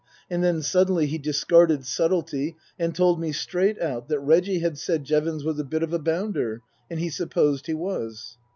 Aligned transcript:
And 0.31 0.43
then 0.43 0.63
suddenly 0.63 1.05
he 1.05 1.19
discarded 1.19 1.85
subtlety 1.85 2.57
and 2.79 2.95
told 2.95 3.19
me 3.21 3.31
straight 3.31 3.79
out 3.79 4.07
that 4.07 4.19
Reggie 4.19 4.57
had 4.57 4.79
said 4.79 5.03
Jevons 5.03 5.43
was 5.43 5.59
a 5.59 5.63
bit 5.63 5.83
of 5.83 5.93
a 5.93 5.99
bounder, 5.99 6.63
and 6.89 6.99
he 6.99 7.11
supposed 7.11 7.67
he 7.67 7.75
was. 7.75 8.39